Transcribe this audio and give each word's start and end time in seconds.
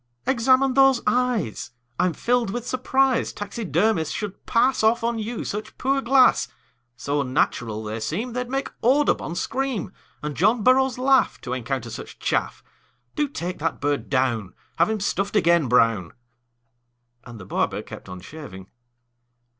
"Examine 0.25 0.73
those 0.73 0.99
eyes. 1.05 1.69
I'm 1.99 2.13
filled 2.13 2.49
with 2.49 2.65
surprise 2.65 3.31
Taxidermists 3.31 4.11
should 4.11 4.47
pass 4.47 4.81
Off 4.81 5.03
on 5.03 5.19
you 5.19 5.45
such 5.45 5.77
poor 5.77 6.01
glass; 6.01 6.47
So 6.97 7.21
unnatural 7.21 7.83
they 7.83 7.99
seem 7.99 8.33
They'd 8.33 8.49
make 8.49 8.71
Audubon 8.81 9.35
scream, 9.35 9.93
And 10.23 10.35
John 10.35 10.63
Burroughs 10.63 10.97
laugh 10.97 11.39
To 11.41 11.53
encounter 11.53 11.91
such 11.91 12.17
chaff. 12.17 12.63
Do 13.13 13.27
take 13.27 13.59
that 13.59 13.79
bird 13.79 14.09
down; 14.09 14.55
Have 14.77 14.89
him 14.89 14.99
stuffed 14.99 15.35
again, 15.35 15.67
Brown!" 15.67 16.13
And 17.23 17.39
the 17.39 17.45
barber 17.45 17.83
kept 17.83 18.09
on 18.09 18.21
shaving. 18.21 18.71